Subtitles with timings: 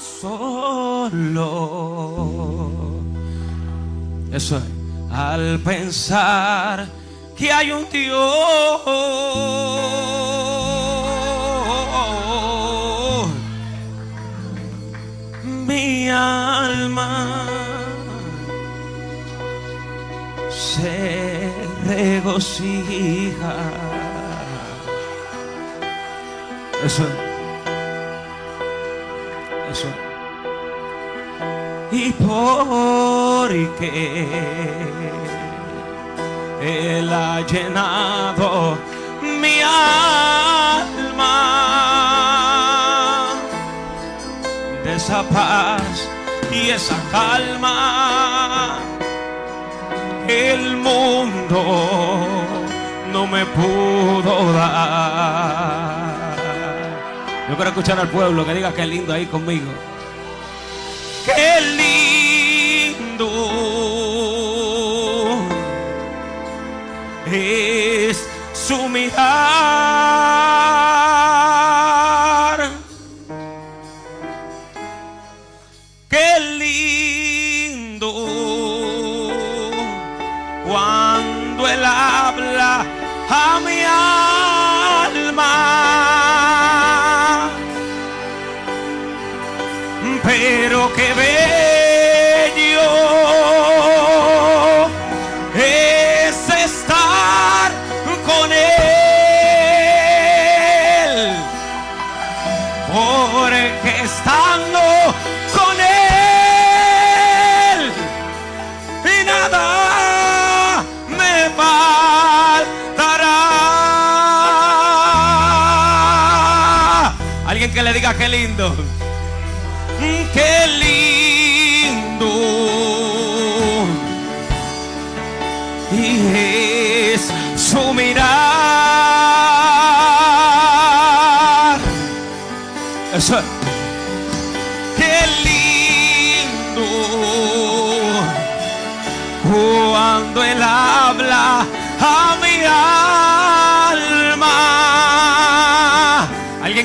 [0.00, 1.50] solo.
[4.32, 4.64] Eso es.
[5.12, 6.88] Al pensar
[7.36, 8.80] que hay un Dios,
[15.66, 17.46] mi alma
[20.50, 21.52] se
[21.86, 23.54] regocija.
[26.84, 27.23] Eso es.
[32.18, 34.26] Porque
[36.60, 38.78] Él ha llenado
[39.22, 40.14] mi alma
[44.84, 46.08] de esa paz
[46.52, 48.78] y esa calma
[50.26, 52.26] que el mundo
[53.12, 56.14] no me pudo dar.
[57.48, 59.70] Yo quiero escuchar al pueblo que diga que lindo ahí conmigo.
[67.34, 69.14] Es su mirar.
[76.08, 78.12] Qué lindo
[80.66, 82.86] cuando él habla
[83.28, 83.80] a mi
[85.10, 85.52] alma.
[90.22, 91.33] Pero qué bello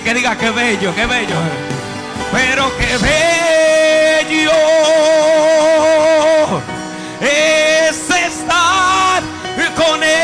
[0.10, 1.36] que diga qué bello, qué bello.
[2.32, 4.52] Pero qué bello
[7.22, 9.22] es estar
[9.76, 10.16] con él.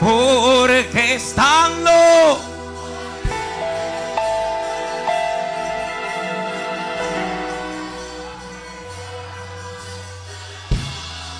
[0.00, 1.90] Porque estando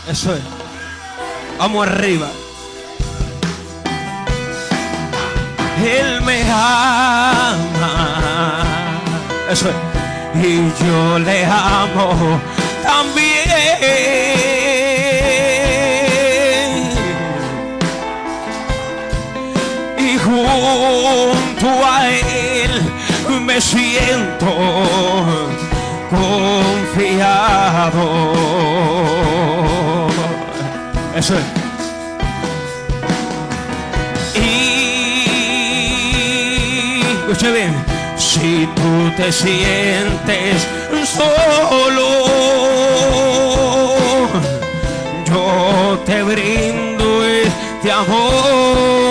[0.07, 0.43] Eso es.
[1.59, 2.29] Vamos arriba.
[5.85, 7.95] Él me ama.
[9.51, 9.75] Eso es.
[10.45, 12.41] Y yo le amo
[12.83, 13.29] también.
[19.99, 22.83] Y junto a él
[23.41, 24.47] me siento
[26.11, 26.83] confiado.
[31.17, 31.58] Eso es.
[37.39, 37.75] Escuche bien,
[38.17, 40.67] si tú te sientes
[41.05, 42.09] solo,
[45.25, 49.08] yo te brindo este amor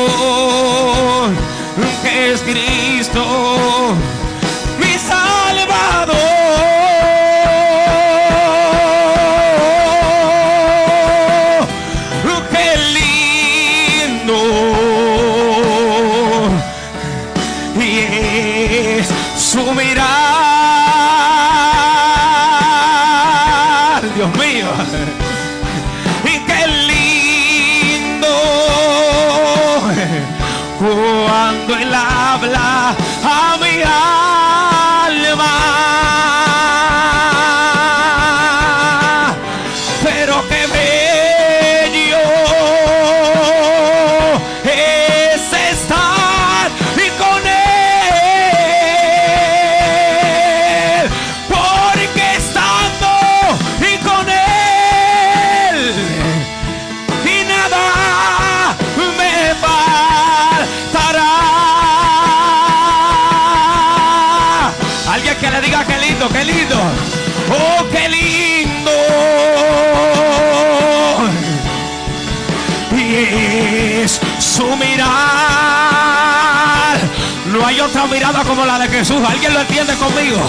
[78.07, 79.21] mirada como la de Jesús.
[79.27, 80.39] ¿Alguien lo entiende conmigo?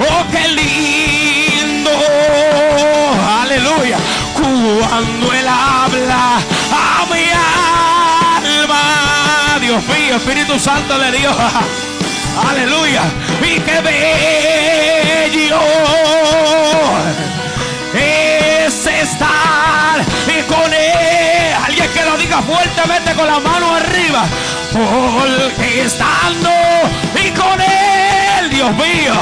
[0.00, 1.90] Oh, qué lindo.
[3.42, 3.98] Aleluya.
[4.34, 6.36] Cuando Él habla
[6.72, 7.24] a mi
[8.66, 9.58] alma.
[9.60, 11.36] Dios mío, Espíritu Santo de Dios.
[12.48, 13.02] Aleluya.
[13.42, 15.60] Y qué bello
[22.42, 24.24] fuertemente con la mano arriba.
[24.72, 26.50] Porque estando
[27.14, 29.14] y con él, Dios mío.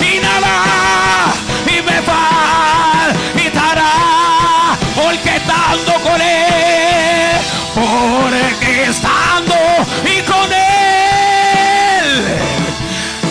[0.00, 1.32] Y nada,
[1.66, 3.90] y me faltará.
[4.94, 7.38] Porque estando con él,
[7.74, 9.56] porque estando
[10.04, 12.38] y con él.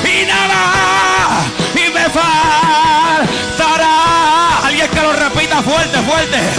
[0.04, 1.44] Y nada,
[1.75, 3.95] y me faltará.
[4.66, 6.58] Alguien que lo repita fuerte, fuerte.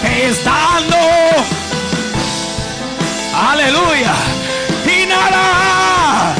[0.00, 0.96] Porque estando,
[3.34, 4.14] aleluya,
[4.84, 6.34] y nada.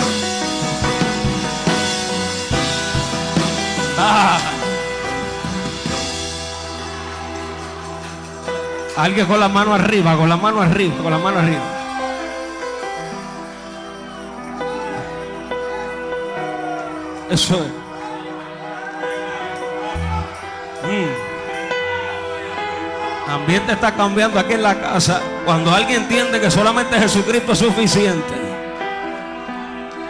[3.99, 4.38] Ah.
[8.97, 11.62] Alguien con la mano arriba, con la mano arriba, con la mano arriba.
[17.31, 17.86] Eso es.
[23.46, 28.34] Ambiente está cambiando aquí en la casa cuando alguien entiende que solamente Jesucristo es suficiente.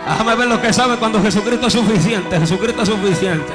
[0.08, 2.40] Déjame ver lo que sabe cuando Jesucristo es suficiente.
[2.40, 3.52] Jesucristo es suficiente.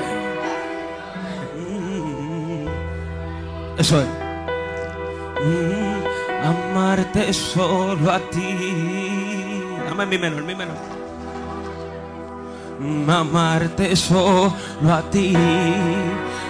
[1.57, 2.67] Mm.
[3.79, 4.07] Eso es.
[5.43, 6.03] Mm,
[6.45, 9.63] amarte solo a ti.
[9.89, 10.77] Dame mi menor, mi menor.
[12.79, 14.53] Mm, Amarte solo
[14.93, 15.35] a ti,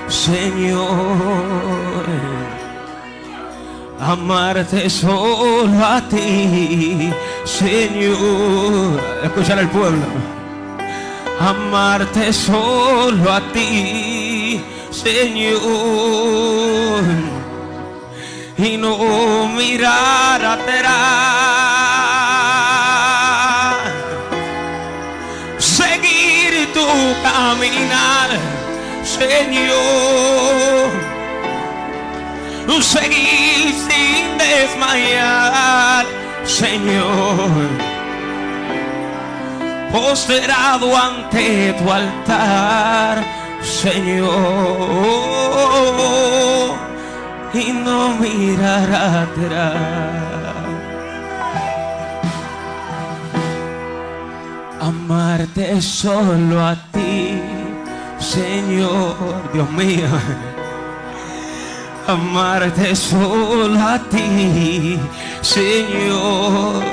[0.10, 0.92] Señor.
[4.02, 7.12] Amarte solo a ti,
[7.46, 9.00] Señor.
[9.24, 10.06] Escuchar al pueblo.
[11.40, 14.62] Amarte solo a ti,
[14.92, 15.62] Señor
[18.64, 20.92] y no mirar atrás.
[25.58, 26.86] Seguir tu
[27.24, 28.30] caminar,
[29.04, 30.32] Señor.
[32.80, 36.06] Seguir sin desmayar,
[36.46, 37.68] Señor.
[39.92, 43.24] Posterado ante tu altar,
[43.62, 45.32] Señor
[47.54, 49.76] y no mirar atrás.
[54.80, 57.40] Amarte solo a ti,
[58.20, 59.16] Señor,
[59.54, 60.08] Dios mío.
[62.08, 65.00] Amarte solo a ti,
[65.42, 66.84] Señor.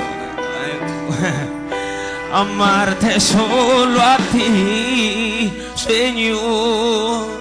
[2.33, 7.39] Amarte solo a ti, Señor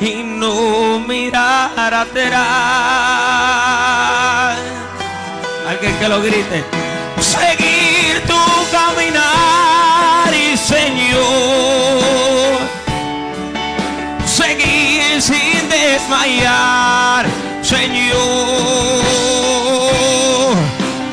[0.00, 2.44] y no mirar atrás.
[5.68, 6.64] Alguien que lo grite.
[7.20, 8.36] Seguir tu
[8.70, 12.03] caminar y Señor.
[16.04, 17.26] Desmayar,
[17.62, 18.14] Señor.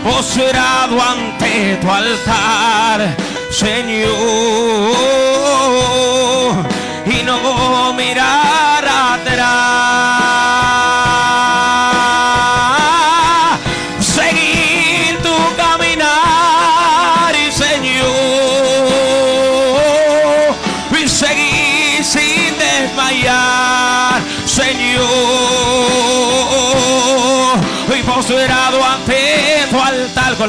[0.03, 3.15] Postrado ante tu altar,
[3.51, 4.11] Señor.
[7.05, 7.90] Y no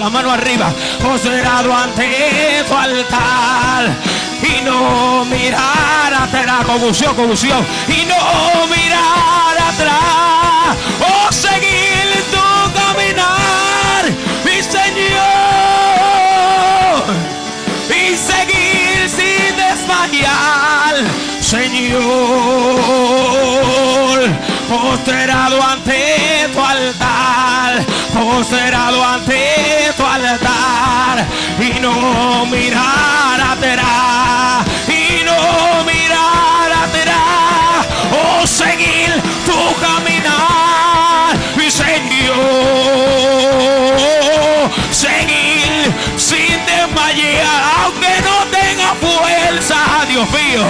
[0.02, 2.74] la mano arriba, postrado ante tu
[4.42, 14.10] y no mirar atrás, confusión, confusión, y no mirar atrás, o seguir tu caminar,
[14.44, 15.12] mi Señor,
[17.88, 20.94] y seguir sin desmayar,
[21.40, 22.02] Señor,
[24.68, 31.26] postrado ante tu altar, postrado ante tu altar,
[31.58, 42.34] y no mirar atrás, y no mirar atrás, o seguir tu caminar, mi Señor,
[44.90, 49.76] seguir sin desmayar, aunque no tenga fuerza,
[50.08, 50.64] Dios mío,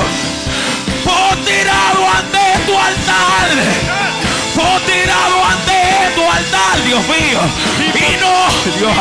[2.87, 3.49] altar,
[4.55, 7.41] postrado ante tu altar Dios mío.
[7.95, 8.35] Y no,
[8.79, 8.93] Dios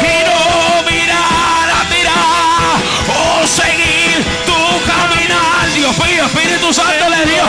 [0.00, 2.76] Y no mirar a mirar
[3.08, 6.24] o seguir tu caminar, Dios mío.
[6.24, 7.44] Espíritu Santo le dio.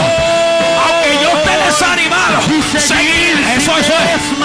[0.84, 2.40] Aunque yo esté desanimado,
[2.78, 4.35] seguir, eso, eso es.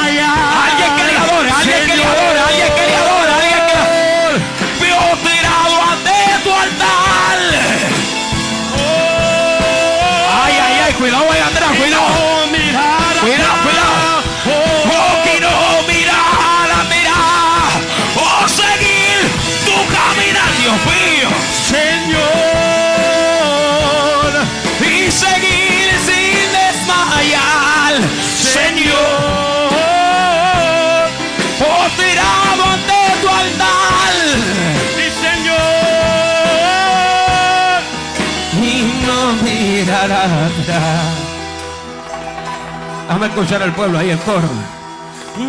[43.26, 44.50] Escuchar al pueblo ahí el coro.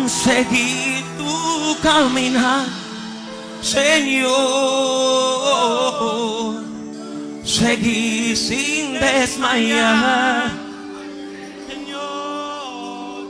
[0.07, 2.65] Seguir tu caminar,
[3.61, 4.33] Señor.
[7.43, 10.51] Seguir sin desmayar.
[11.67, 13.25] Señor.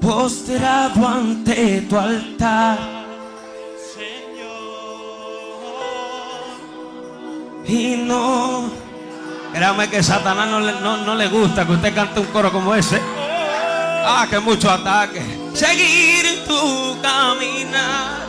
[0.00, 2.78] Postrado ante tu altar.
[3.94, 4.52] Señor.
[7.66, 8.81] Y no.
[9.52, 12.74] Créame que Satanás no le, no- no le gusta que usted cante un coro como
[12.74, 13.00] ese.
[14.04, 15.22] Ah, que mucho ataque.
[15.54, 18.22] Seguir tu caminar.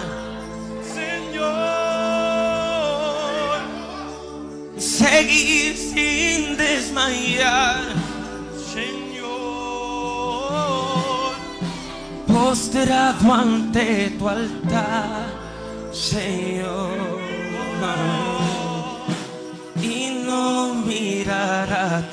[0.93, 1.53] Señor.
[4.77, 7.79] Seguir sin desmayar.
[8.73, 9.23] Señor.
[12.27, 15.25] Postrado ante tu altar,
[15.91, 17.13] Señor.
[20.93, 22.11] Mirar atrás.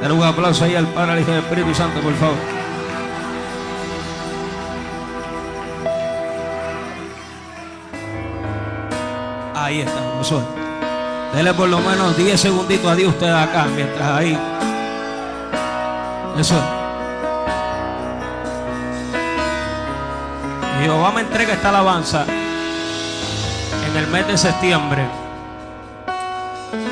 [0.00, 2.36] Dale un aplauso ahí al Padre, al y Espíritu Santo, por favor.
[9.54, 11.36] Ahí estamos, eso es.
[11.36, 14.38] Dele por lo menos 10 segunditos a Dios usted acá, mientras ahí.
[16.38, 16.62] Eso es.
[20.82, 22.24] Jehová me entrega esta alabanza
[23.92, 25.04] en el mes de septiembre.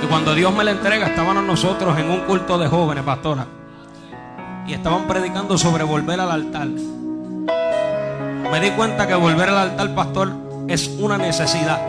[0.02, 3.46] Y cuando Dios me la entrega, estábamos nosotros en un culto de jóvenes, pastora.
[4.66, 6.68] Y estaban predicando sobre volver al altar.
[8.50, 10.32] Me di cuenta que volver al altar, pastor,
[10.68, 11.80] es una necesidad.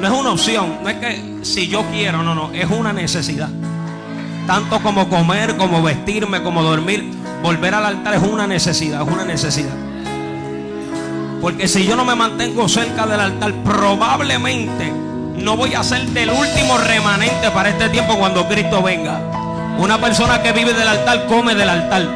[0.00, 3.50] No es una opción, no es que si yo quiero, no, no, es una necesidad.
[4.46, 7.12] Tanto como comer, como vestirme, como dormir,
[7.42, 9.89] volver al altar es una necesidad, es una necesidad.
[11.40, 14.92] Porque si yo no me mantengo cerca del altar, probablemente
[15.36, 19.20] no voy a ser del último remanente para este tiempo cuando Cristo venga.
[19.78, 22.06] Una persona que vive del altar come del altar.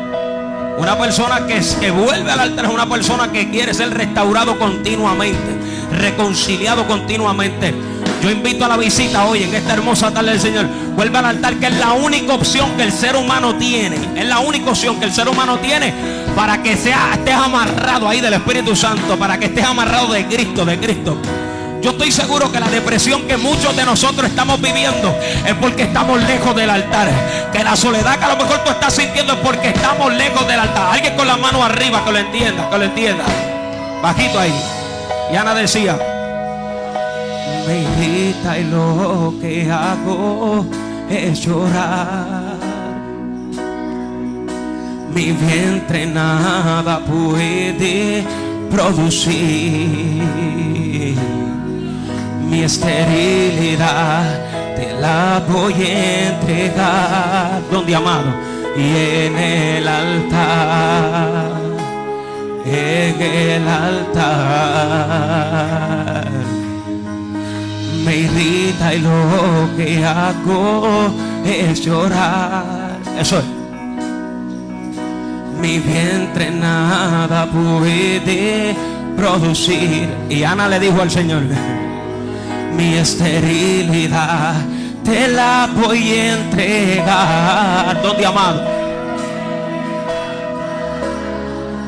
[0.76, 5.56] Una persona que se vuelve al altar es una persona que quiere ser restaurado continuamente,
[5.92, 7.74] reconciliado continuamente.
[8.24, 10.64] Yo invito a la visita hoy en esta hermosa tarde del Señor.
[10.96, 13.98] Vuelve al altar que es la única opción que el ser humano tiene.
[14.16, 15.92] Es la única opción que el ser humano tiene
[16.34, 20.64] para que sea, estés amarrado ahí del Espíritu Santo, para que estés amarrado de Cristo,
[20.64, 21.18] de Cristo.
[21.82, 25.14] Yo estoy seguro que la depresión que muchos de nosotros estamos viviendo
[25.46, 27.10] es porque estamos lejos del altar.
[27.52, 30.60] Que la soledad que a lo mejor tú estás sintiendo es porque estamos lejos del
[30.60, 30.94] altar.
[30.94, 33.24] Alguien con la mano arriba que lo entienda, que lo entienda.
[34.00, 34.54] Bajito ahí.
[35.30, 35.98] Y Ana decía,
[37.66, 40.66] me irrita y lo que hago
[41.08, 42.54] es llorar.
[45.14, 48.24] Mi vientre nada puede
[48.70, 50.24] producir.
[52.50, 54.40] Mi esterilidad
[54.76, 57.62] te la voy a entregar.
[57.70, 58.34] Donde amado
[58.76, 58.80] y
[59.26, 61.52] en el altar.
[62.66, 65.04] En el altar
[68.04, 71.10] me irrita y lo que hago
[71.44, 72.98] es llorar.
[73.18, 73.44] Eso es.
[75.60, 78.74] Mi vientre nada puede
[79.16, 80.08] producir.
[80.28, 81.42] Y Ana le dijo al Señor,
[82.76, 84.54] mi esterilidad
[85.02, 88.02] te la voy a entregar.
[88.02, 88.62] ¿Dónde amado?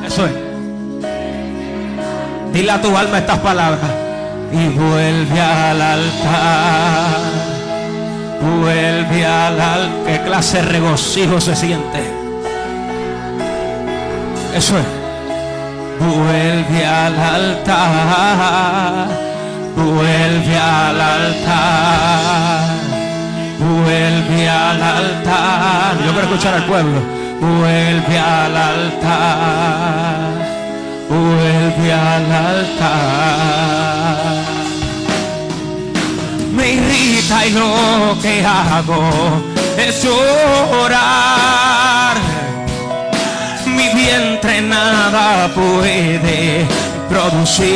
[0.05, 0.33] Eso es.
[2.53, 4.06] Dile a tu alma estas palabras
[4.51, 7.17] y vuelve al altar.
[8.41, 10.05] Vuelve al altar.
[10.05, 11.99] ¿Qué clase de regocijo se siente?
[14.55, 14.85] Eso es.
[15.99, 19.07] Vuelve al altar.
[19.75, 22.67] Vuelve al altar.
[23.59, 25.97] vuelve al altar.
[26.05, 27.01] Yo quiero escuchar al pueblo.
[27.39, 30.46] Vuelve al altar.
[31.09, 34.17] Vuelve al altar.
[36.53, 39.09] Me irrita y lo que hago
[39.77, 40.97] es llorar.
[43.65, 46.65] Mi vientre nada puede
[47.09, 47.67] producir.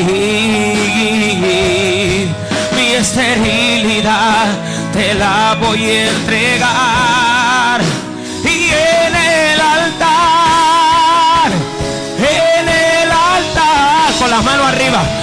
[2.76, 4.48] Mi esterilidad
[4.92, 7.21] te la voy a entregar.
[14.32, 15.21] Las manos arriba,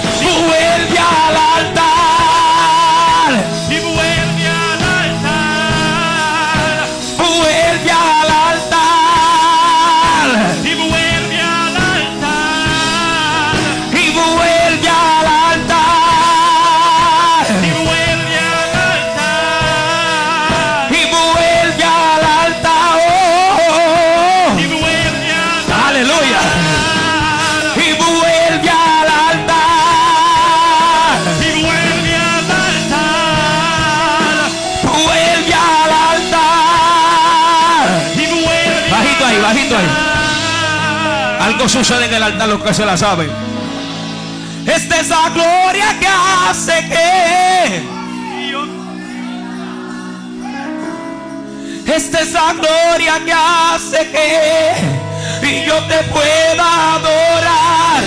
[41.49, 43.27] Algo sucede en el altar, los que se la saben.
[44.67, 47.99] Esta es la gloria que hace que.
[51.91, 58.03] Esta es la gloria que hace que y yo te pueda adorar.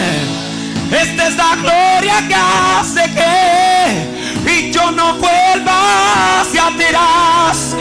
[0.93, 7.75] Esta es la gloria que hace que y yo no vuelva hacia atrás.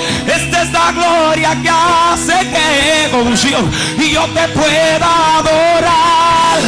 [0.71, 6.59] Esta gloria que hace que confusión y yo te pueda adorar.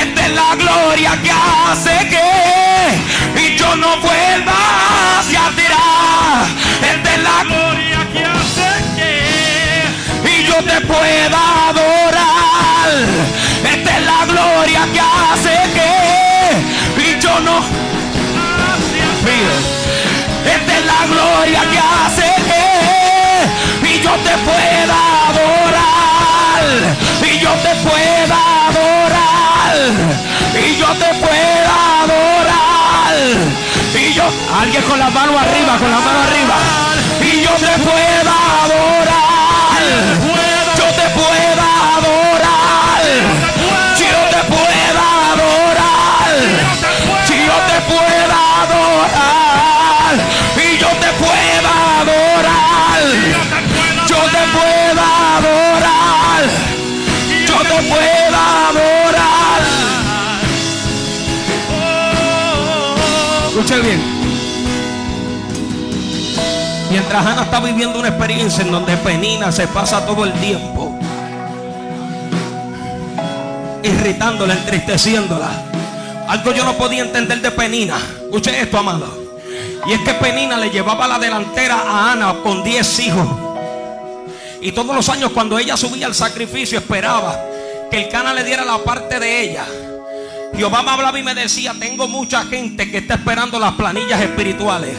[0.00, 6.46] Esta es la gloria que hace que y yo no vuelva hacia atrás.
[6.80, 12.90] Esta es la gloria que hace que y yo te pueda adorar.
[13.64, 17.56] Esta es la gloria que hace que y yo no
[19.24, 19.56] Mira,
[20.54, 22.25] esta es la gloria que hace
[24.18, 24.96] te pueda
[25.28, 26.64] adorar
[27.22, 29.76] y yo te pueda adorar
[30.54, 33.14] y yo te pueda adorar
[33.94, 34.24] y yo
[34.60, 36.56] alguien con la mano arriba con la mano arriba
[37.20, 38.96] y yo te pueda adorar
[63.66, 64.00] escuche bien
[66.90, 70.96] mientras Ana está viviendo una experiencia en donde Penina se pasa todo el tiempo
[73.82, 75.48] irritándola, entristeciéndola.
[76.26, 77.96] Algo yo no podía entender de Penina.
[78.24, 79.06] Escuche esto, amado.
[79.86, 83.28] Y es que Penina le llevaba la delantera a Ana con 10 hijos.
[84.60, 87.38] Y todos los años cuando ella subía al sacrificio esperaba
[87.92, 89.64] que el cana le diera la parte de ella.
[90.54, 94.96] Jehová me hablaba y me decía, tengo mucha gente que está esperando las planillas espirituales.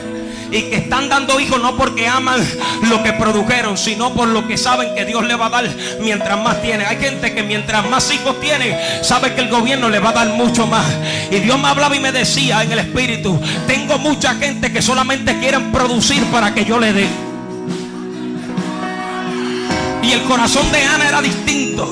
[0.50, 2.42] Y que están dando hijos no porque aman
[2.90, 6.42] lo que produjeron, sino por lo que saben que Dios le va a dar mientras
[6.42, 6.86] más tiene.
[6.86, 10.30] Hay gente que mientras más hijos tiene, sabe que el gobierno le va a dar
[10.30, 10.86] mucho más.
[11.32, 15.38] Y Dios me hablaba y me decía en el espíritu, tengo mucha gente que solamente
[15.40, 17.27] quieren producir para que yo le dé.
[20.08, 21.86] Y el corazón de Ana era distinto.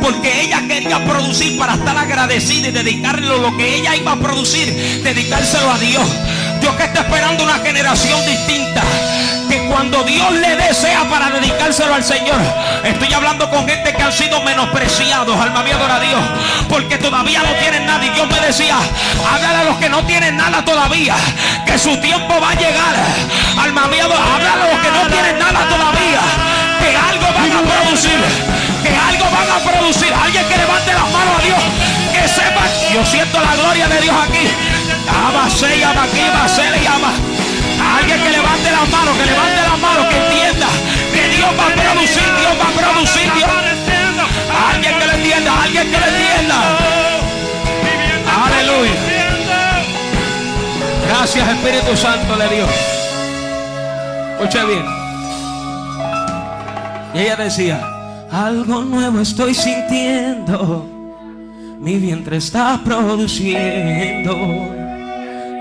[0.00, 5.02] Porque ella quería producir para estar agradecida y dedicarle lo que ella iba a producir,
[5.04, 6.08] dedicárselo a Dios.
[6.60, 8.82] Dios que está esperando una generación distinta.
[9.50, 12.40] Que cuando Dios le desea para dedicárselo al Señor.
[12.82, 15.38] Estoy hablando con gente que han sido menospreciados.
[15.38, 16.20] Alma mía, a Dios.
[16.68, 18.04] Porque todavía no tienen nada.
[18.06, 18.78] Y Dios me decía,
[19.30, 21.14] háblale a los que no tienen nada todavía.
[21.66, 22.96] Que su tiempo va a llegar.
[23.58, 26.20] Alma mía, háblale a los que no tienen nada todavía.
[26.80, 27.19] Que algo
[27.90, 28.20] producir.
[28.82, 30.12] Que algo van a producir.
[30.12, 31.62] Alguien que levante las manos a Dios.
[32.12, 32.62] Que sepa.
[32.92, 34.46] Yo siento la gloria de Dios aquí.
[35.08, 37.12] Ama, se llama aquí, va, se le llama.
[37.98, 40.66] Alguien que levante las manos, que levante las manos, que entienda
[41.14, 43.50] que Dios va a producir, Dios va a producir, Dios.
[44.72, 46.56] Alguien que lo entienda, alguien que lo entienda.
[48.44, 48.94] Aleluya.
[51.08, 52.70] Gracias Espíritu Santo de Dios.
[54.38, 54.99] Escuche bien.
[57.14, 57.80] Y ella decía,
[58.30, 60.86] algo nuevo estoy sintiendo.
[61.80, 64.36] Mi vientre está produciendo.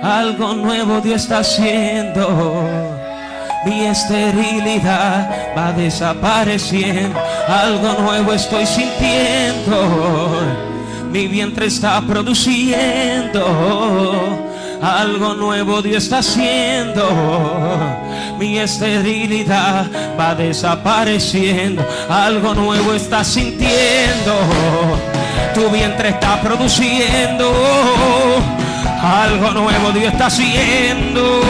[0.03, 2.63] Algo nuevo Dios está haciendo.
[3.65, 7.19] Mi esterilidad va desapareciendo.
[7.47, 10.41] Algo nuevo estoy sintiendo.
[11.11, 13.39] Mi vientre está produciendo.
[14.81, 17.03] Algo nuevo Dios está haciendo.
[18.39, 19.85] Mi esterilidad
[20.17, 21.85] va desapareciendo.
[22.09, 24.33] Algo nuevo está sintiendo.
[25.53, 27.51] Tu vientre está produciendo.
[29.01, 31.41] Algo nuevo Dios está haciendo.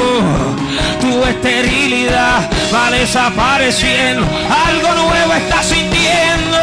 [1.00, 4.26] Tu esterilidad va desapareciendo.
[4.68, 6.58] Algo nuevo está sintiendo.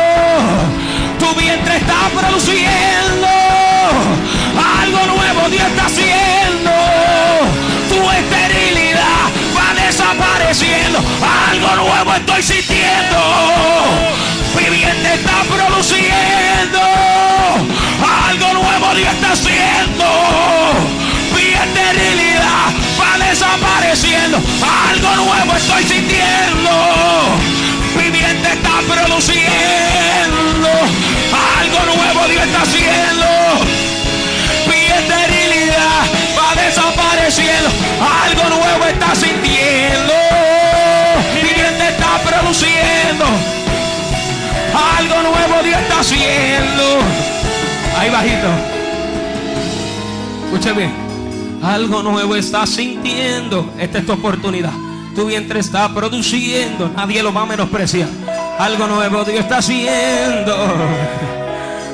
[1.18, 3.36] Tu vientre está produciendo.
[12.48, 12.62] Mi
[14.70, 16.80] vientre está produciendo.
[18.28, 20.06] Algo nuevo Dios está haciendo.
[21.35, 24.40] Mi esterilidad va desapareciendo.
[24.88, 26.70] Algo nuevo estoy sintiendo.
[27.96, 30.70] Mi vientre está produciendo.
[31.59, 33.26] Algo nuevo Dios está haciendo.
[34.68, 36.04] Mi esterilidad
[36.38, 37.70] va desapareciendo.
[38.24, 39.45] Algo nuevo está sintiendo.
[46.11, 46.99] Nuevo Dios está haciendo.
[47.99, 48.49] Ahí bajito.
[50.45, 50.92] Escuche bien.
[51.62, 53.73] Algo nuevo está sintiendo.
[53.79, 54.73] Esta es tu oportunidad.
[55.14, 56.90] Tu vientre está produciendo.
[56.95, 58.09] Nadie lo va a menospreciar.
[58.59, 60.57] Algo nuevo Dios está haciendo.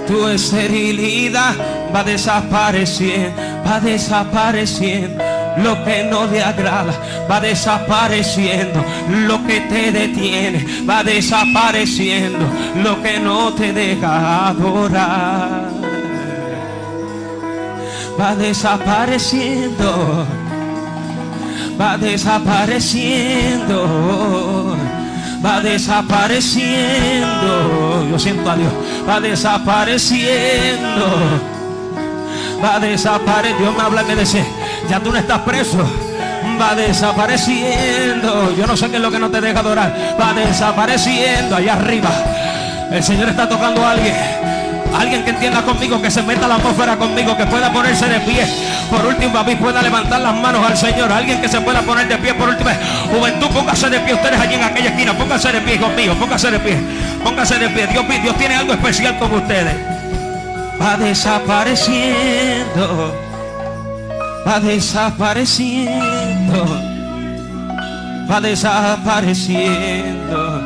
[0.07, 1.55] Tu esterilidad
[1.95, 3.41] va desapareciendo.
[3.67, 5.32] Va desapareciendo.
[5.59, 6.95] Lo que no te agrada
[7.31, 8.85] va desapareciendo.
[9.09, 12.47] Lo que te detiene va desapareciendo.
[12.83, 15.83] Lo que no te deja adorar
[18.19, 20.27] va desapareciendo,
[21.81, 24.77] va desapareciendo,
[25.45, 28.09] va desapareciendo.
[28.11, 28.73] Yo siento a Dios,
[29.09, 31.07] va desapareciendo,
[32.63, 33.59] va desapareciendo.
[33.59, 34.45] Dios me habla y me dice,
[34.89, 35.79] ya tú no estás preso.
[36.61, 38.55] Va desapareciendo.
[38.57, 40.17] Yo no sé qué es lo que no te deja adorar.
[40.21, 42.11] Va desapareciendo allá arriba.
[42.91, 44.15] El Señor está tocando a alguien.
[44.95, 48.47] Alguien que entienda conmigo, que se meta la atmósfera conmigo, que pueda ponerse de pie.
[48.91, 51.11] Por último, mí pueda levantar las manos al Señor.
[51.11, 52.81] Alguien que se pueda poner de pie por última vez.
[53.11, 54.13] Juventud, póngase de pie.
[54.15, 56.13] Ustedes allí en aquella esquina, póngase de pie conmigo.
[56.15, 56.77] Póngase de pie.
[57.25, 57.87] Póngase de pie.
[57.87, 59.75] Dios, Dios tiene algo especial con ustedes.
[60.81, 63.32] Va desapareciendo.
[64.47, 66.65] Va desapareciendo.
[68.31, 70.61] Va desapareciendo.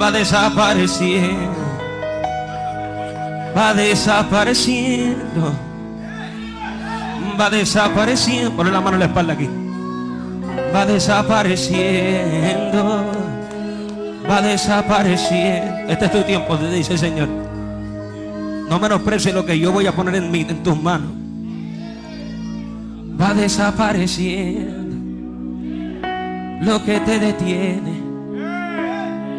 [0.00, 1.68] Va desapareciendo
[3.58, 5.52] va desapareciendo.
[7.38, 8.52] Va desapareciendo.
[8.52, 9.48] Ponle la mano en la espalda aquí.
[10.74, 13.04] Va desapareciendo.
[14.28, 15.92] Va desapareciendo.
[15.92, 17.28] Este es tu tiempo, dice el Señor.
[18.68, 21.10] No menosprecies lo que yo voy a poner en, mi, en tus manos.
[23.20, 24.96] Va desapareciendo.
[26.62, 28.00] Lo que te detiene.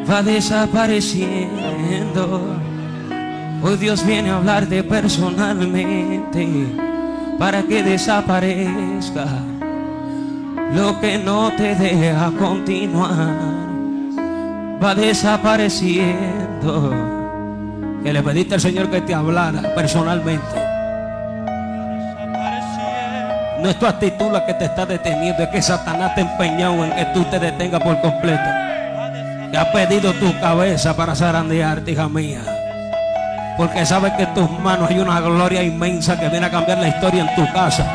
[0.09, 2.57] Va desapareciendo.
[3.61, 6.65] Hoy Dios viene a hablarte personalmente
[7.37, 9.25] para que desaparezca
[10.73, 13.37] lo que no te deja continuar.
[14.81, 16.93] Va desapareciendo.
[18.03, 20.68] Que le pediste al Señor que te hablara personalmente.
[23.61, 26.85] No es tu actitud la que te está deteniendo, es que Satanás te ha empeñado
[26.85, 28.49] en que tú te detengas por completo.
[29.51, 32.41] Te ha pedido tu cabeza para zarandearte, hija mía
[33.59, 36.87] porque sabes que en tus manos hay una gloria inmensa que viene a cambiar la
[36.87, 37.85] historia en tu casa.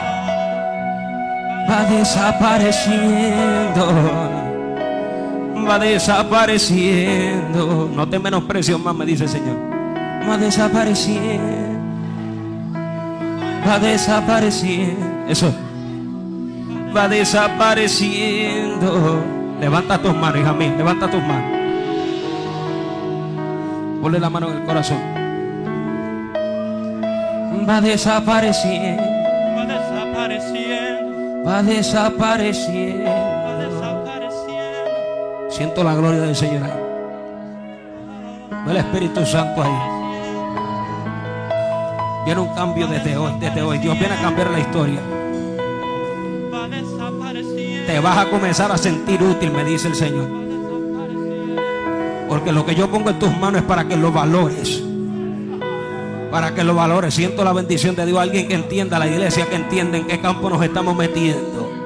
[1.70, 3.86] Va desapareciendo,
[5.66, 7.90] va desapareciendo.
[7.96, 9.56] No te menosprecies más, me dice el Señor.
[10.28, 11.78] Va desapareciendo,
[13.66, 15.13] va desapareciendo.
[15.28, 15.52] Eso
[16.96, 19.24] va desapareciendo.
[19.60, 21.52] Levanta tus manos, hija mía, levanta tus manos.
[24.02, 25.24] Ponle la mano en el corazón
[27.68, 29.02] va desapareciendo.
[29.56, 31.48] Va desapareciendo.
[31.48, 33.10] Va desapareciendo.
[33.10, 35.50] Va desapareciendo.
[35.50, 36.72] Siento la gloria del Señor ahí.
[38.66, 39.78] Ve el Espíritu Santo ahí.
[42.24, 43.78] Viene un cambio desde hoy, desde hoy.
[43.78, 45.00] Dios viene a cambiar la historia.
[47.94, 50.26] Te vas a comenzar a sentir útil, me dice el Señor.
[52.28, 54.82] Porque lo que yo pongo en tus manos es para que lo valores.
[56.28, 57.14] Para que lo valores.
[57.14, 58.18] Siento la bendición de Dios.
[58.18, 61.83] Alguien que entienda la iglesia, que entienda en qué campo nos estamos metiendo.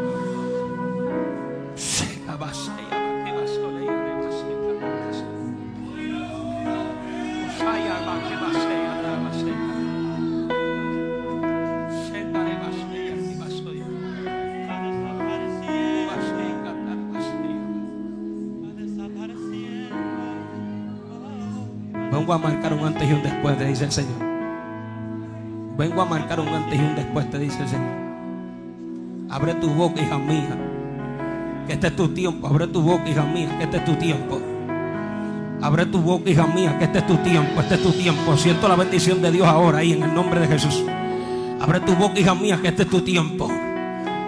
[22.29, 24.19] Vengo a marcar un antes y un después, te dice el Señor.
[25.79, 27.89] Vengo a marcar un antes y un después, te dice el Señor.
[29.31, 30.59] Abre tu boca, hija mía.
[31.67, 32.47] Que este es tu tiempo.
[32.47, 33.49] Abre tu boca, hija mía.
[33.57, 34.39] Que este es tu tiempo.
[35.63, 36.77] Abre tu boca, hija mía.
[36.79, 37.63] Que este es tu tiempo.
[37.63, 38.37] Este es tu tiempo.
[38.37, 40.85] Siento la bendición de Dios ahora ahí en el nombre de Jesús.
[41.63, 42.59] Abre tu boca, hija mía.
[42.61, 43.51] Que este es tu tiempo.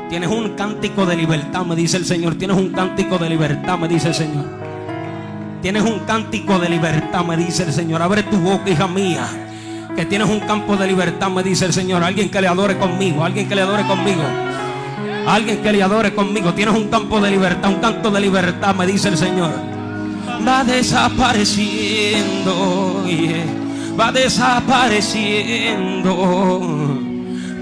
[0.09, 2.37] Tienes un cántico de libertad, me dice el Señor.
[2.37, 4.60] Tienes un cántico de libertad, me dice el Señor.
[5.63, 8.03] Tienes un cántico de libertad, me dice el Señor.
[8.03, 9.27] Abre tu boca, hija mía.
[9.95, 12.03] Que tienes un campo de libertad, me dice el Señor.
[12.03, 13.25] Alguien que le adore conmigo.
[13.25, 14.23] Alguien que le adore conmigo.
[15.27, 16.55] Alguien que le adore conmigo.
[16.55, 19.53] Tienes un campo de libertad, un canto de libertad, me dice el Señor.
[20.47, 23.05] Va desapareciendo,
[23.99, 26.99] va desapareciendo,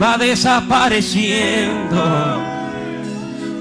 [0.00, 1.98] va desapareciendo,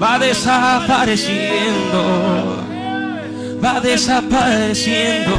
[0.00, 2.47] va desapareciendo,
[3.62, 5.34] va desapareciendo,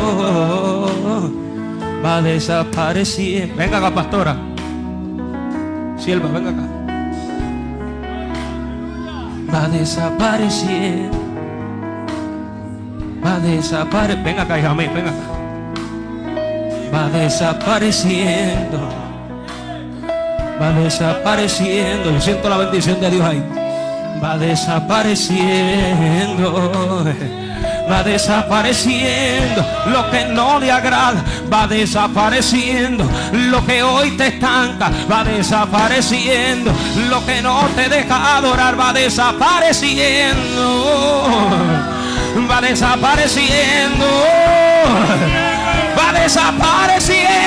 [2.03, 3.55] va desapareciendo.
[3.55, 4.37] Venga acá, pastora.
[5.97, 6.79] Sierva, venga acá
[9.53, 11.19] va desapareciendo.
[13.25, 14.23] Va desapareciendo.
[14.23, 15.19] Venga acá, hija mía, venga acá.
[16.93, 18.79] Va desapareciendo.
[20.61, 22.11] Va desapareciendo.
[22.11, 23.43] Yo siento la bendición de Dios ahí.
[24.23, 27.03] Va desapareciendo.
[27.89, 31.23] Va desapareciendo lo que no le agrada.
[31.51, 34.91] Va desapareciendo lo que hoy te estanca.
[35.11, 36.71] Va desapareciendo
[37.09, 38.79] lo que no te deja adorar.
[38.79, 40.65] Va desapareciendo.
[42.49, 44.05] Va desapareciendo.
[45.97, 47.39] Va desapareciendo.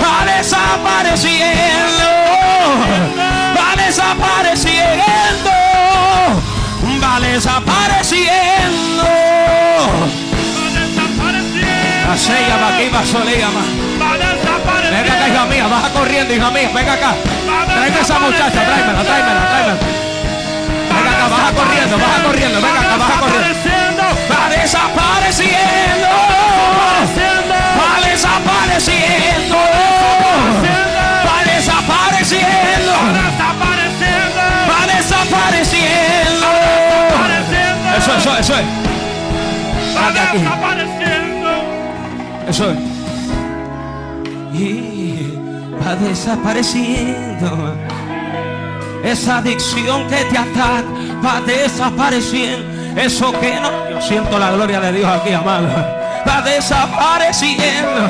[0.00, 2.04] Va desapareciendo.
[3.56, 4.77] Va desapareciendo.
[7.02, 9.04] Va desapareciendo.
[12.10, 13.62] Así llama aquí, va llama.
[14.90, 17.14] Venga acá, hija mía, baja corriendo, hija mía, venga acá.
[17.66, 19.78] Tráeme esa muchacha, tráemela, tráemela, tráemela.
[20.88, 23.48] Venga acá, baja corriendo, baja corriendo, venga acá, baja corriendo.
[24.30, 26.08] Va desapareciendo.
[27.78, 29.56] Va desapareciendo.
[29.56, 31.07] Va desapareciendo.
[38.60, 38.66] Es.
[39.96, 40.58] Aquí, aquí.
[42.48, 42.78] Eso es.
[44.54, 45.38] Y
[45.84, 47.76] va desapareciendo.
[49.04, 50.84] Esa adicción que te ataca
[51.24, 53.00] va desapareciendo.
[53.00, 53.90] Eso que no.
[53.90, 55.68] Yo siento la gloria de Dios aquí, amado.
[56.26, 58.00] Va desapareciendo.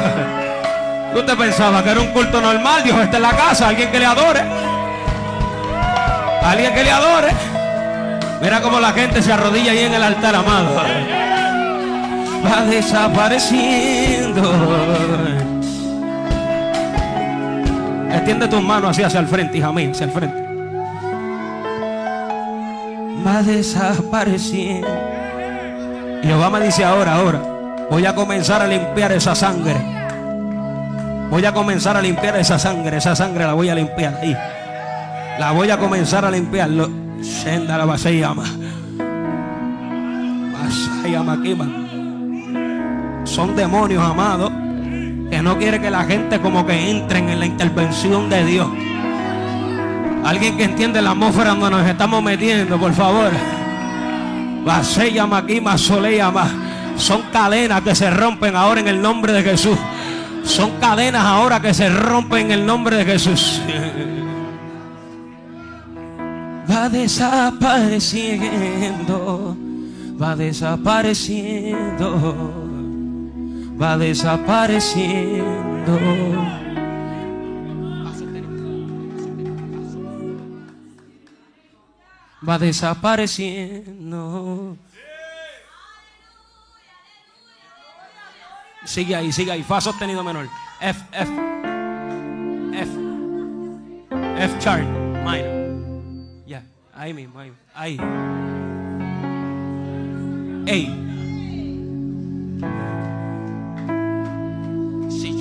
[1.14, 2.82] ¿Tú te pensabas que era un culto normal?
[2.84, 3.68] Dios está en la casa.
[3.68, 4.40] Alguien que le adore.
[6.42, 7.57] Alguien que le adore.
[8.40, 10.76] Mira cómo la gente se arrodilla ahí en el altar, amado.
[12.44, 14.42] Va desapareciendo.
[18.12, 20.48] Extiende tus manos así hacia el frente, hija mía, hacia el frente.
[23.26, 24.88] Va desapareciendo.
[26.22, 27.40] Jehová me dice ahora, ahora,
[27.90, 29.76] voy a comenzar a limpiar esa sangre.
[31.30, 34.36] Voy a comenzar a limpiar esa sangre, esa sangre la voy a limpiar ahí.
[35.38, 36.70] La voy a comenzar a limpiar.
[37.20, 38.44] Senda la llama.
[41.10, 41.38] llama
[43.24, 44.50] Son demonios, amados,
[45.30, 48.68] que no quiere que la gente como que entren en la intervención de Dios.
[50.24, 53.30] Alguien que entiende la atmósfera donde nos estamos metiendo, por favor.
[55.12, 55.60] llama aquí,
[56.16, 56.48] llama.
[56.96, 59.78] Son cadenas que se rompen ahora en el nombre de Jesús.
[60.44, 63.60] Son cadenas ahora que se rompen en el nombre de Jesús.
[66.78, 69.56] Va desapareciendo,
[70.16, 72.08] va desapareciendo,
[73.82, 75.98] va desapareciendo.
[82.48, 84.76] Va desapareciendo.
[88.84, 89.64] Sigue ahí, sigue ahí.
[89.64, 90.48] Fa sostenido menor.
[90.80, 91.32] F, F.
[92.72, 92.92] F.
[94.38, 94.86] F chart.
[95.24, 95.57] Minor.
[96.98, 97.52] Ahí mismo, ahí.
[97.74, 97.96] Ahí.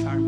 [0.04, 0.22] Chart.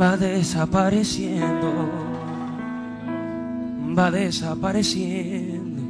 [0.00, 2.10] Va desapareciendo
[4.00, 5.82] va desapareciendo.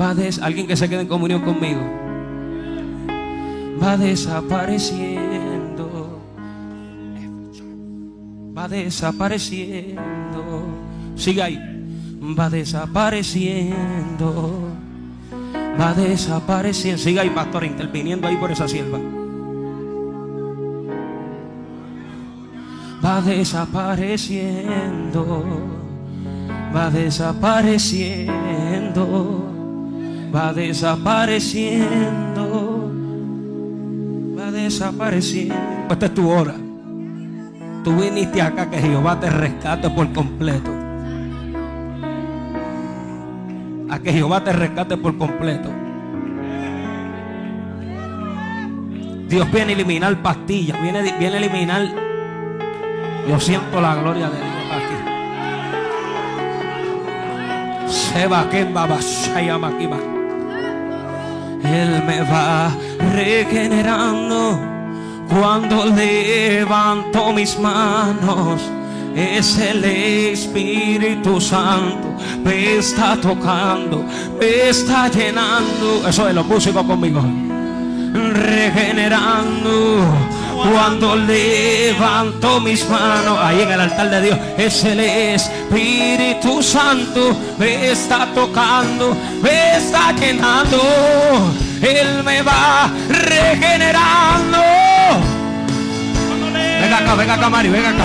[0.00, 1.80] Va des alguien que se quede en comunión conmigo.
[3.82, 5.29] Va desapareciendo.
[8.60, 9.96] Va desapareciendo.
[11.16, 11.58] Sigue ahí.
[12.38, 14.68] va desapareciendo,
[15.80, 17.02] va desapareciendo.
[17.02, 18.98] Siga ahí, pastor, interviniendo ahí por esa sierva.
[23.02, 25.42] Va desapareciendo,
[26.76, 29.42] va desapareciendo,
[30.34, 32.92] va desapareciendo,
[34.38, 35.54] va desapareciendo.
[35.88, 36.59] Esta es tu hora.
[37.84, 40.70] Tú viniste acá que Jehová te rescate por completo.
[43.88, 45.70] A que Jehová te rescate por completo.
[49.28, 51.88] Dios viene a eliminar pastillas, viene, viene a eliminar.
[53.28, 54.96] Yo siento la gloria de Dios aquí.
[57.92, 59.96] Seba Kemba Bashayama Kiba.
[61.62, 62.72] Él me va
[63.14, 64.69] regenerando
[65.30, 68.60] cuando levanto mis manos.
[69.14, 72.14] Es el Espíritu Santo,
[72.44, 74.04] me está tocando,
[74.38, 76.06] me está llenando.
[76.08, 77.20] Eso es los músicos conmigo.
[78.12, 80.04] Regenerando
[80.72, 87.90] cuando levanto mis manos ahí en el altar de Dios es el Espíritu Santo me
[87.92, 90.76] está tocando me está llenando
[91.80, 94.89] él me va regenerando
[96.90, 98.04] venga acá venga acá Mario venga acá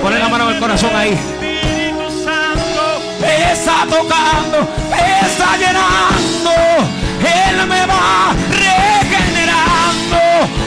[0.00, 4.58] ponle la mano en el corazón ahí Espíritu Santo, me está tocando,
[5.26, 6.52] está llenando.
[7.20, 10.18] Él me va regenerando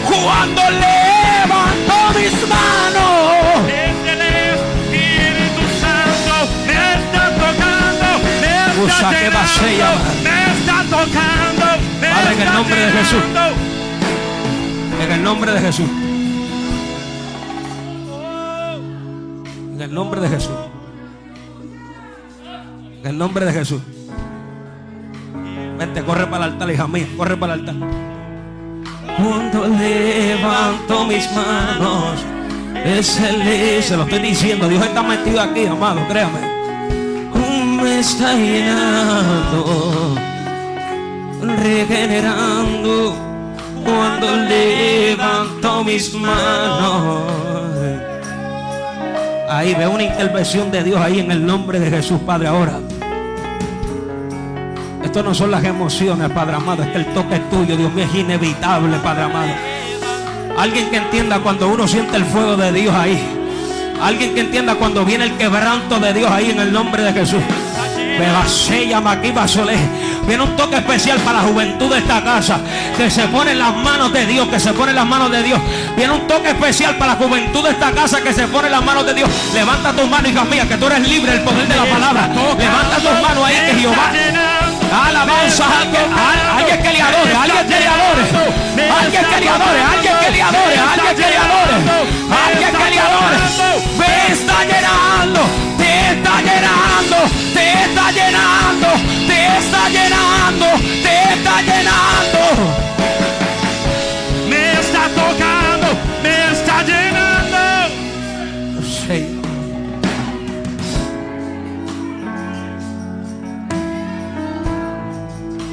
[0.06, 3.67] cuando levanto mis manos.
[3.67, 4.21] el
[4.53, 6.36] Espíritu Santo,
[6.67, 8.08] me está tocando,
[8.41, 8.51] me
[8.88, 9.89] está llenando,
[10.23, 11.65] me está tocando,
[11.99, 13.23] me Padre, en el está nombre de Jesús.
[15.01, 15.89] En el nombre de Jesús.
[19.88, 20.52] El nombre de Jesús.
[23.00, 23.82] En el nombre de Jesús.
[25.80, 27.08] Vente, corre para el altar, hija mía.
[27.15, 27.76] Corre para el altar.
[29.17, 32.19] Cuando levanto mis manos,
[32.84, 34.67] es el se lo estoy diciendo.
[34.67, 36.58] Dios está metido aquí, amado, créame.
[37.82, 40.15] Me está llenando,
[41.63, 43.15] regenerando
[43.86, 47.76] cuando levanto mis manos.
[49.49, 52.79] Ahí veo una intervención de Dios ahí en el nombre de Jesús, Padre, ahora.
[55.01, 58.03] Esto no son las emociones, Padre amado, es que el toque es tuyo, Dios mío,
[58.03, 59.51] es inevitable, Padre amado.
[60.57, 63.19] Alguien que entienda cuando uno siente el fuego de Dios ahí.
[64.01, 67.41] Alguien que entienda cuando viene el quebranto de Dios ahí en el nombre de Jesús.
[70.27, 72.60] Viene un toque especial para la juventud de esta casa.
[72.97, 74.47] Que se pone en las manos de Dios.
[74.49, 75.60] Que se pone en las manos de Dios.
[75.95, 78.21] Viene un toque especial para la juventud de esta casa.
[78.21, 79.30] Que se pone en las manos de Dios.
[79.53, 80.67] Levanta tus manos, hija mía.
[80.67, 82.27] Que tú eres libre del poder de la palabra.
[82.27, 83.56] Levanta tus manos ahí.
[83.67, 84.12] Que Jehová.
[85.08, 85.65] Alabanza.
[85.80, 86.13] Alguien,
[86.58, 87.34] alguien que le adore.
[87.36, 88.23] Alguien que le adore.
[89.01, 89.49] Alguien que le.
[89.49, 90.41] Alguien que le.
[90.41, 91.23] Alguien que.
[92.45, 92.99] Alguien que le.
[93.97, 95.66] Me está llenando.
[96.17, 97.17] Está llenando.
[97.53, 98.88] Te está llenando.
[99.27, 100.67] Te está llenando.
[101.03, 102.41] Te está llenando.
[104.49, 105.88] Me está tocando,
[106.23, 107.62] me está llenando.
[108.82, 109.19] Sí.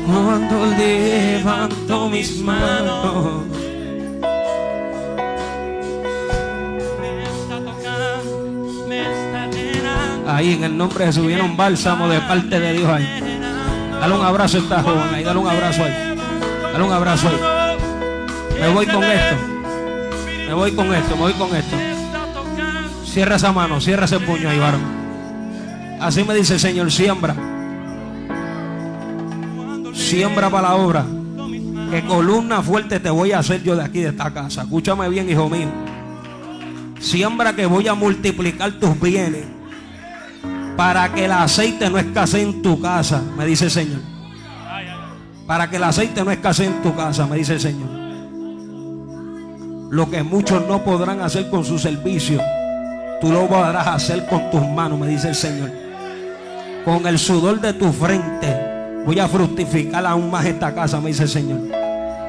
[0.06, 3.44] Cuando levanto mis manos,
[10.34, 13.06] ahí en el nombre de Jesús viene un bálsamo de parte de Dios ahí.
[14.00, 16.16] Dale un abrazo a esta joven ahí, dale un abrazo ahí.
[16.72, 18.60] Dale un abrazo ahí.
[18.60, 19.36] Me voy con esto.
[20.46, 21.76] Me voy con esto, me voy con esto.
[23.04, 24.82] Cierra esa mano, cierra ese puño ahí, varón.
[26.00, 27.34] Así me dice el Señor, siembra.
[29.94, 31.06] Siembra para la obra.
[31.90, 34.62] Que columna fuerte te voy a hacer yo de aquí, de esta casa.
[34.62, 35.68] Escúchame bien, hijo mío.
[36.98, 39.44] Siembra que voy a multiplicar tus bienes.
[40.76, 44.00] Para que el aceite no escasee en tu casa, me dice el Señor.
[45.46, 47.88] Para que el aceite no escasee en tu casa, me dice el Señor.
[49.90, 52.40] Lo que muchos no podrán hacer con su servicio,
[53.20, 55.70] tú lo podrás hacer con tus manos, me dice el Señor.
[56.84, 61.24] Con el sudor de tu frente voy a fructificar aún más esta casa, me dice
[61.24, 61.60] el Señor.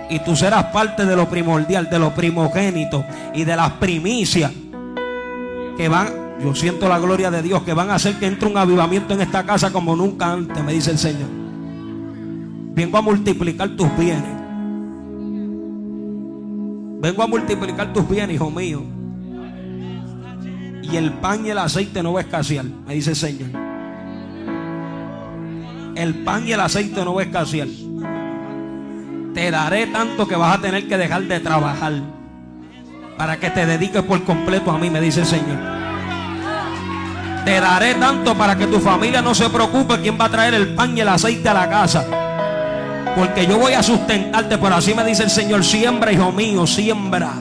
[0.09, 4.51] Y tú serás parte de lo primordial, de lo primogénito y de las primicias
[5.77, 8.57] que van, yo siento la gloria de Dios, que van a hacer que entre un
[8.57, 11.29] avivamiento en esta casa como nunca antes, me dice el Señor.
[12.73, 14.35] Vengo a multiplicar tus bienes.
[17.01, 18.83] Vengo a multiplicar tus bienes, hijo mío.
[20.81, 23.49] Y el pan y el aceite no va a escasear, me dice el Señor.
[25.95, 27.67] el pan y el aceite no va a escasear.
[29.33, 31.93] Te daré tanto que vas a tener que dejar de trabajar
[33.17, 35.74] para que te dediques por completo a mí, me dice el Señor.
[37.45, 40.73] Te daré tanto para que tu familia no se preocupe quién va a traer el
[40.73, 42.03] pan y el aceite a la casa.
[43.15, 47.33] Porque yo voy a sustentarte, por así me dice el Señor, siembra, hijo mío, siembra.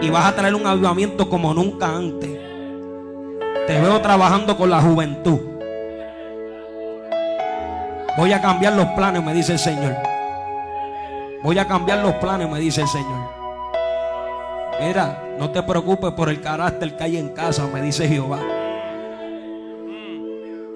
[0.00, 2.30] Y vas a traer un avivamiento como nunca antes.
[3.66, 5.40] Te veo trabajando con la juventud.
[8.16, 9.96] Voy a cambiar los planes, me dice el Señor.
[11.42, 13.28] Voy a cambiar los planes, me dice el Señor.
[14.80, 18.40] Mira, no te preocupes por el carácter que hay en casa, me dice Jehová.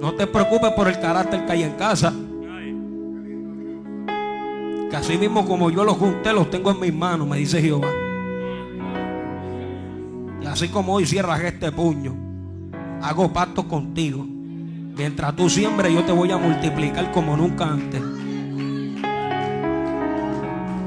[0.01, 2.13] No te preocupes por el carácter que hay en casa.
[4.91, 7.89] Que así mismo como yo los junté, los tengo en mis manos, me dice Jehová.
[10.41, 12.15] Y así como hoy cierras este puño,
[13.03, 14.25] hago pacto contigo.
[14.25, 18.01] Mientras tú siembres, yo te voy a multiplicar como nunca antes.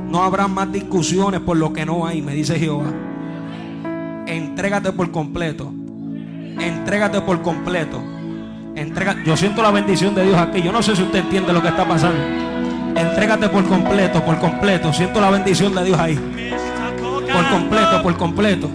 [0.10, 2.92] No habrá más discusiones por lo que no hay, me dice Jehová.
[4.32, 5.74] Entrégate por completo.
[6.58, 8.02] Entrégate por completo.
[8.78, 10.62] Entrega, yo siento la bendición de Dios aquí.
[10.62, 12.18] Yo no sé si usted entiende lo que está pasando.
[12.96, 14.94] Entrégate por completo, por completo.
[14.94, 16.18] Siento la bendición de Dios ahí.
[17.34, 18.70] Por completo, por completo.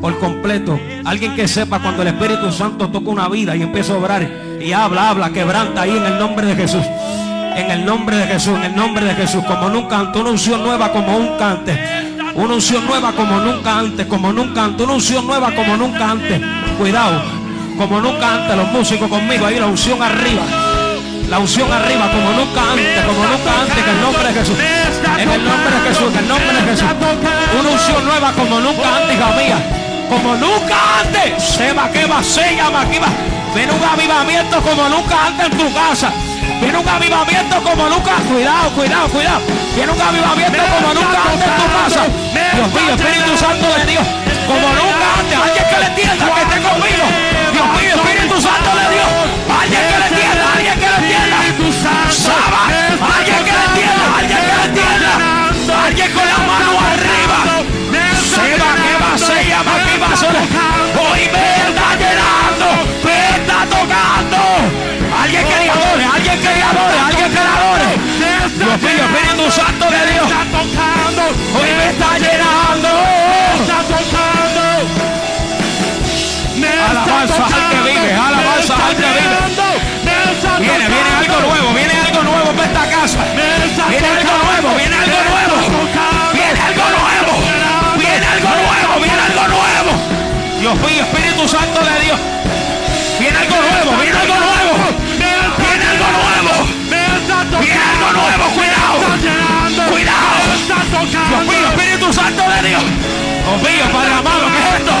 [0.00, 0.80] Por completo.
[1.04, 4.26] Alguien que sepa cuando el Espíritu Santo toca una vida y empieza a obrar
[4.58, 6.84] y habla, habla, quebranta ahí en el nombre de Jesús.
[7.56, 9.44] En el nombre de Jesús, en el nombre de Jesús.
[9.44, 12.03] Como nunca una unción nueva como nunca antes.
[12.34, 14.84] Una unción nueva como nunca antes, como nunca antes.
[14.84, 16.40] Una unción nueva como nunca antes.
[16.76, 17.22] Cuidado,
[17.78, 18.56] como nunca antes.
[18.56, 20.42] Los músicos conmigo, ahí la unción arriba.
[21.28, 24.56] La unción arriba como nunca antes, como nunca antes, en el nombre de Jesús.
[25.18, 26.88] En el nombre de Jesús, en el nombre de Jesús.
[27.60, 29.58] Una unción nueva como nunca antes, hija mía.
[30.10, 31.42] Como nunca antes.
[31.42, 33.08] Seba que va, se llama aquí va.
[33.54, 36.12] Viene un avivamiento como nunca antes en tu casa.
[36.60, 38.12] Viene un avivamiento como nunca.
[38.28, 39.40] Cuidado, cuidado, cuidado.
[39.74, 42.02] Viene un avivamiento como nunca antes en tu casa.
[42.54, 44.06] Dios mío, Espíritu Santo de Dios.
[44.46, 45.38] Como nunca antes.
[45.38, 47.04] Alguien que le entienda, que esté conmigo.
[47.52, 49.10] Dios mío, Espíritu Santo de Dios.
[49.60, 51.36] Alguien que le entienda, alguien que le entienda.
[52.10, 52.62] Saba,
[53.16, 55.12] alguien que le entienda, alguien que le entienda.
[55.84, 56.43] Alguien con la
[68.74, 70.26] Espíritu Santo de Dios.
[71.54, 72.88] Hoy me está llenando.
[76.90, 79.38] Alabanza al que vive, alabanza al que vive.
[80.58, 83.18] Viene, viene algo nuevo, viene algo nuevo para esta casa.
[83.88, 85.56] Viene algo nuevo, viene algo nuevo.
[86.32, 87.32] Viene algo nuevo.
[87.96, 89.92] Viene algo nuevo, viene algo nuevo.
[90.60, 92.18] Dios mío, Espíritu Santo de Dios.
[93.20, 94.72] Viene algo nuevo, viene algo nuevo.
[95.16, 96.74] Viene algo nuevo.
[97.60, 98.96] Viene algo nuevo, cuidado.
[99.90, 100.36] Cuidado.
[101.28, 102.82] Dios mío, Espíritu Santo de Dios.
[102.82, 104.92] Dios mío, Padre amado, ¿qué es esto?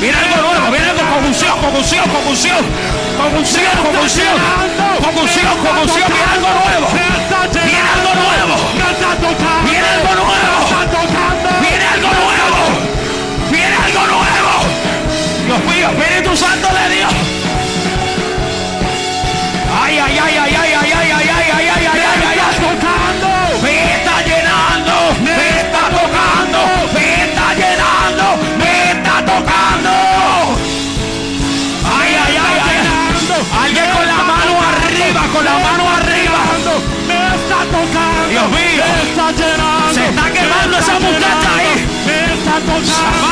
[0.00, 2.64] Viene algo nuevo, viene algo confusión, confusión, confusión,
[3.16, 4.36] confusión, confusión,
[5.02, 6.86] confusión, confusión, viene algo nuevo,
[7.64, 8.54] viene algo nuevo,
[9.64, 10.56] viene algo nuevo,
[11.62, 12.60] viene algo nuevo,
[13.50, 14.52] viene algo nuevo.
[15.46, 17.12] Dios mío, Espíritu Santo de Dios.
[19.82, 20.45] Ay, ay, ay, ay, ay, ay,
[35.36, 36.40] con la mano arriba.
[38.30, 38.84] Dios mío,
[39.92, 41.86] se está quemando esa muchacha ahí.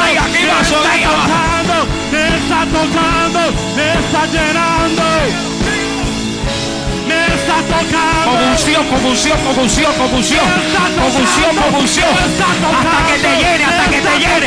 [0.02, 1.86] Ay, aquí va, ahí abajo.
[2.12, 3.40] me está tocando,
[3.76, 5.02] me está llenando,
[7.08, 8.30] me está tocando.
[8.30, 10.46] Convulsión, convulsión, convulsión, convulsión,
[11.00, 12.08] convulsión, convulsión.
[12.78, 14.46] Hasta que te llene, hasta que te llene,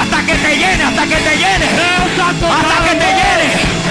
[0.00, 1.66] hasta que te llene, hasta que te llene,
[2.48, 3.87] hasta que te llene,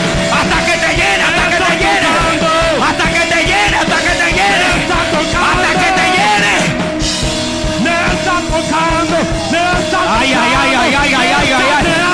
[8.48, 9.18] está tocando,
[9.52, 12.08] me está Ay, ay, ay, ay, ay, ay, ay, ay, ay.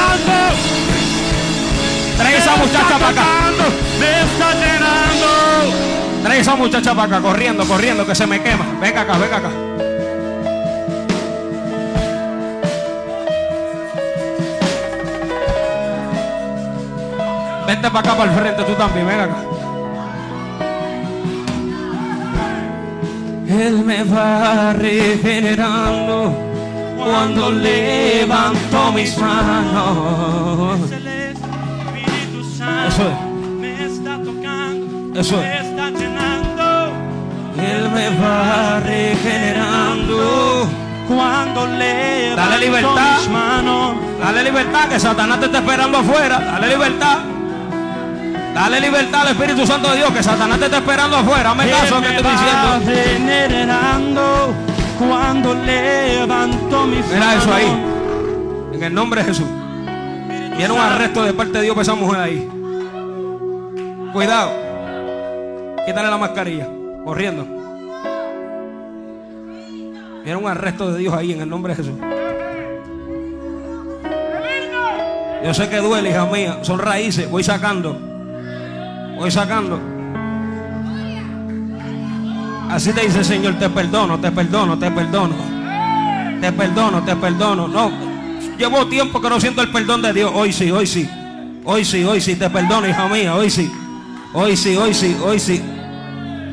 [2.18, 3.26] Trae esa muchacha para acá,
[4.00, 5.74] me está llenando.
[6.24, 8.66] trae esa muchacha para acá, corriendo, corriendo, que se me quema.
[8.80, 9.50] Venga acá, venga acá.
[17.68, 19.53] Vente para acá, para el frente, tú también, venga acá.
[23.62, 26.34] Él me va regenerando
[26.98, 30.80] cuando levanto mis manos.
[30.92, 33.16] Espíritu Santo, Eso es.
[33.60, 35.66] me Eso me es.
[35.66, 36.92] está llenando.
[37.58, 40.68] Él me va regenerando.
[41.08, 43.18] Cuando levanto Dale libertad.
[43.20, 46.40] mis manos, Dale libertad, que Satanás te está esperando afuera.
[46.40, 47.18] Dale libertad.
[48.54, 51.52] Dale libertad al Espíritu Santo de Dios, que Satanás te está esperando afuera.
[51.52, 52.80] Hazme caso que me estoy diciendo.
[52.86, 54.54] regenerando.
[55.00, 57.84] Cuando levanto mis Mira eso ahí.
[58.74, 59.48] En el nombre de Jesús.
[60.56, 62.50] Viene un arresto de parte de Dios para esa mujer ahí.
[64.14, 64.52] Cuidado.
[65.86, 66.68] Quítale la mascarilla.
[67.04, 67.46] Corriendo.
[70.24, 72.00] Viene un arresto de Dios ahí en el nombre de Jesús.
[75.44, 76.60] Yo sé que duele, hija mía.
[76.62, 77.30] Son raíces.
[77.30, 78.13] Voy sacando.
[79.16, 79.80] Voy sacando.
[82.70, 85.36] Así te dice el Señor, te perdono, te perdono, te perdono.
[86.42, 87.68] Te perdono, te perdono.
[87.68, 87.92] No,
[88.58, 90.32] llevo tiempo que no siento el perdón de Dios.
[90.34, 91.08] Hoy sí, hoy sí.
[91.64, 93.36] Hoy sí, hoy sí, te perdono, hija mía.
[93.36, 93.72] Hoy sí.
[94.34, 95.62] Hoy sí, hoy sí, hoy sí.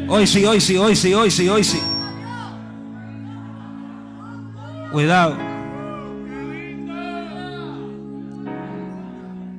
[0.09, 1.81] Hoy sí, hoy sí, hoy sí, hoy sí, hoy sí.
[4.93, 5.37] Cuidado.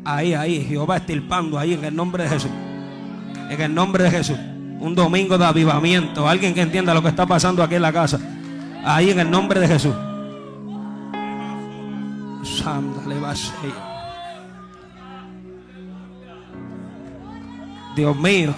[0.05, 2.51] Ahí, ahí, Jehová estirpando ahí en el nombre de Jesús.
[3.51, 4.37] En el nombre de Jesús.
[4.79, 6.25] Un domingo de avivamiento.
[6.25, 8.17] Alguien que entienda lo que está pasando aquí en la casa.
[8.85, 9.93] Ahí en el nombre de Jesús.
[17.93, 18.55] Dios mío.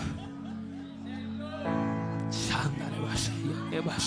[2.30, 3.00] Santa le
[3.80, 3.98] va a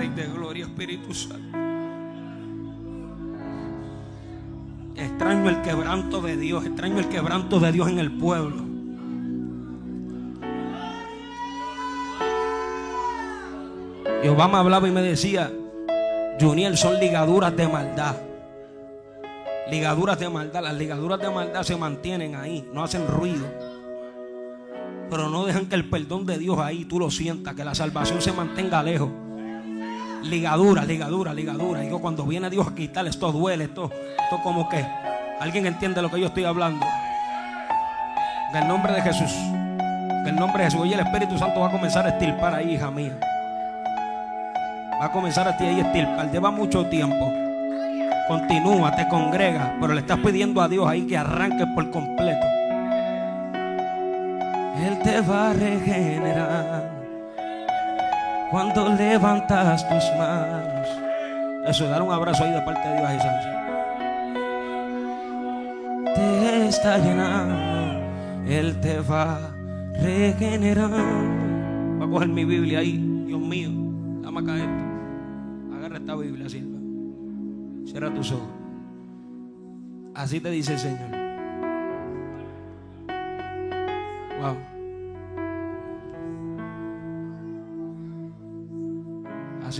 [0.00, 1.58] Rey de Gloria, Espíritu Santo.
[4.96, 8.64] Extraño el quebranto de Dios, extraño el quebranto de Dios en el pueblo.
[14.22, 15.52] Jehová me hablaba y me decía,
[16.40, 18.16] Juniel, son ligaduras de maldad.
[19.70, 20.62] Ligaduras de maldad.
[20.62, 23.46] Las ligaduras de maldad se mantienen ahí, no hacen ruido.
[25.10, 28.22] Pero no dejan que el perdón de Dios ahí tú lo sientas, que la salvación
[28.22, 29.10] se mantenga lejos.
[30.22, 31.80] Ligadura, ligadura, ligadura.
[31.80, 33.90] Digo, cuando viene Dios a quitar, esto duele, esto,
[34.22, 34.84] esto como que.
[35.40, 36.84] ¿Alguien entiende lo que yo estoy hablando?
[38.50, 39.32] En el nombre de Jesús.
[39.32, 40.82] En el nombre de Jesús.
[40.82, 43.18] Hoy el Espíritu Santo va a comenzar a estirpar ahí, hija mía.
[45.00, 46.30] Va a comenzar a ti ahí estirpar.
[46.30, 47.32] Lleva mucho tiempo.
[48.28, 49.74] Continúa, te congrega.
[49.80, 52.46] Pero le estás pidiendo a Dios ahí que arranque por completo.
[54.84, 56.89] Él te va a regenerar
[58.50, 60.88] cuando levantas tus manos.
[61.66, 63.46] Eso, dar un abrazo ahí de parte de Dios Isaías.
[66.14, 69.52] Te está llenando, Él te va a
[70.02, 70.90] regenerar.
[71.98, 73.70] Voy a coger mi Biblia ahí, Dios mío,
[74.22, 75.76] dame acá esto.
[75.76, 76.78] Agarra esta Biblia, sierva.
[77.86, 78.48] Cierra tus ojos.
[80.14, 81.10] Así te dice el Señor.
[84.40, 84.79] Wow.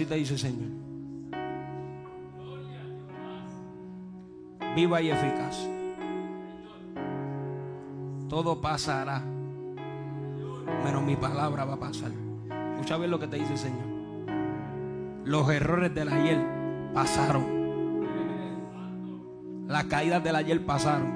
[0.07, 0.71] Te dice Señor.
[4.75, 5.69] Viva y eficaz.
[8.29, 9.23] Todo pasará.
[10.85, 12.11] Menos mi palabra va a pasar.
[12.73, 13.85] Escucha bien lo que te dice el Señor.
[15.25, 16.41] Los errores del ayer
[16.95, 17.61] pasaron.
[19.69, 21.13] Las caídas del ayer pasaron.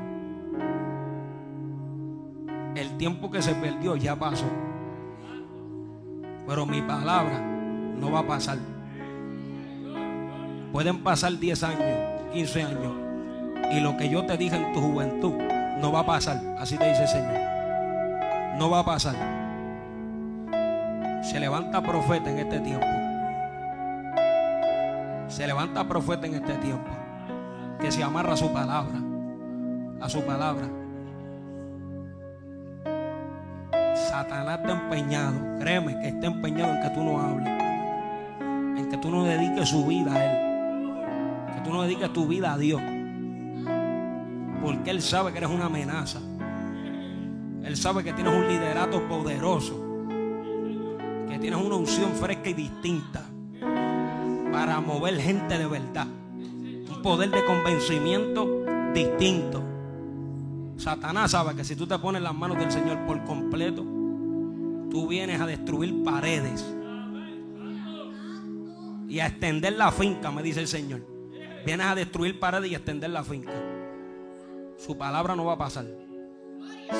[2.76, 4.46] El tiempo que se perdió ya pasó.
[6.46, 7.40] Pero mi palabra
[7.98, 8.73] no va a pasar.
[10.74, 11.98] Pueden pasar 10 años,
[12.32, 12.92] 15 años.
[13.70, 15.34] Y lo que yo te dije en tu juventud
[15.80, 16.40] no va a pasar.
[16.58, 17.38] Así te dice el Señor.
[18.58, 19.14] No va a pasar.
[21.22, 22.86] Se levanta profeta en este tiempo.
[25.28, 26.90] Se levanta profeta en este tiempo.
[27.80, 28.98] Que se amarra a su palabra.
[30.00, 30.66] A su palabra.
[33.94, 35.36] Satanás está empeñado.
[35.60, 37.62] Créeme que está empeñado en que tú no hables.
[38.76, 40.43] En que tú no dediques su vida a Él.
[41.54, 42.82] Que tú no dediques tu vida a Dios.
[44.62, 46.20] Porque Él sabe que eres una amenaza.
[47.62, 50.06] Él sabe que tienes un liderato poderoso.
[51.28, 53.22] Que tienes una unción fresca y distinta.
[54.52, 56.06] Para mover gente de verdad.
[56.06, 59.62] Un poder de convencimiento distinto.
[60.76, 63.82] Satanás sabe que si tú te pones las manos del Señor por completo,
[64.90, 66.64] tú vienes a destruir paredes
[69.08, 71.13] y a extender la finca, me dice el Señor.
[71.64, 73.52] Vienes a destruir paredes y extender la finca.
[74.76, 75.86] Su palabra no va a pasar.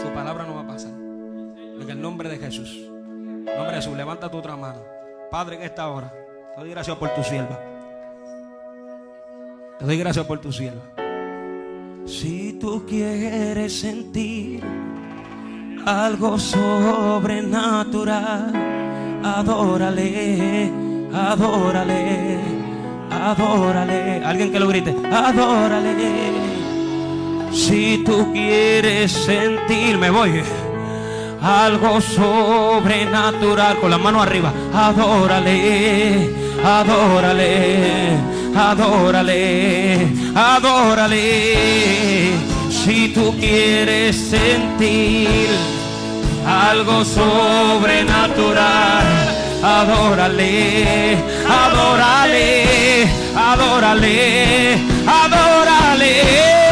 [0.02, 0.92] Su palabra no va a pasar.
[0.92, 2.70] En el nombre de Jesús.
[2.74, 4.80] En nombre de Jesús, levanta tu otra mano.
[5.30, 6.12] Padre, en esta hora,
[6.54, 7.60] te doy gracias por tu sierva.
[9.78, 10.82] Te doy gracias por tu sierva.
[12.06, 14.62] Si tú quieres sentir
[15.84, 18.52] algo sobrenatural,
[19.24, 20.70] adórale,
[21.12, 22.33] adórale,
[23.30, 24.22] adórale.
[24.24, 25.94] Alguien que lo grite, adórale.
[27.52, 30.42] Si tú quieres sentir, me voy
[31.44, 34.50] algo sobrenatural con la mano arriba.
[34.72, 36.30] Adórale,
[36.64, 38.16] adórale,
[38.56, 42.32] adórale, adórale.
[42.70, 45.50] Si tú quieres sentir
[46.46, 49.04] algo sobrenatural,
[49.62, 56.63] adórale, adórale, adórale, adórale.